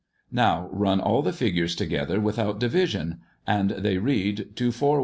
Now 0.31 0.67
run 0.73 0.99
all 0.99 1.21
the 1.21 1.31
figures 1.31 1.75
together 1.75 2.19
without 2.19 2.59
division, 2.59 3.19
and 3.45 3.69
they 3.69 3.99
read 3.99 4.55
24121857. 4.55 4.99